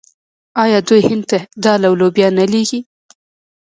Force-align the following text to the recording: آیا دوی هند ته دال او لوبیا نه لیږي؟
آیا 0.63 0.79
دوی 0.87 1.01
هند 1.09 1.23
ته 1.29 1.37
دال 1.63 1.81
او 1.87 1.93
لوبیا 2.01 2.27
نه 2.37 2.45
لیږي؟ 2.51 2.79